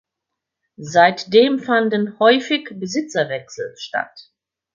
[0.77, 4.31] Seitdem fanden häufig Besitzerwechsel statt.